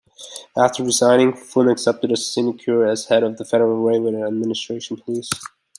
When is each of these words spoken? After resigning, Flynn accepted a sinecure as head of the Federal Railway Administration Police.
After 0.57 0.83
resigning, 0.83 1.31
Flynn 1.35 1.69
accepted 1.69 2.11
a 2.11 2.17
sinecure 2.17 2.87
as 2.87 3.05
head 3.05 3.21
of 3.21 3.37
the 3.37 3.45
Federal 3.45 3.83
Railway 3.83 4.19
Administration 4.19 4.97
Police. 4.97 5.29